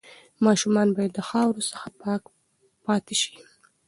[0.45, 2.21] ماشومان باید د خاورو څخه پاک
[2.85, 3.35] پاتې شي.